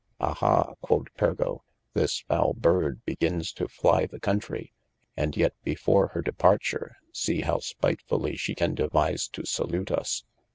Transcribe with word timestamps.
A 0.19 0.33
ha 0.33 0.73
(quod 0.81 1.09
Pergo) 1.15 1.61
this 1.93 2.21
foule 2.21 2.55
byrd 2.55 3.01
begines 3.05 3.53
to 3.53 3.67
flye 3.67 4.07
the 4.07 4.19
countrye, 4.19 4.71
and 5.15 5.37
yet 5.37 5.53
before 5.63 6.07
hir 6.15 6.23
departure, 6.23 6.95
see 7.13 7.41
how 7.41 7.59
spitfully 7.59 8.35
she 8.35 8.55
can 8.55 8.73
devyse 8.73 9.27
to 9.31 9.45
salute 9.45 9.91
us. 9.91 10.23